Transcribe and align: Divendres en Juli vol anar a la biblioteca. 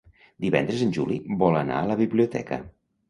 Divendres 0.45 0.81
en 0.85 0.95
Juli 0.95 1.19
vol 1.43 1.59
anar 1.59 1.77
a 1.83 1.91
la 1.93 1.99
biblioteca. 2.01 2.61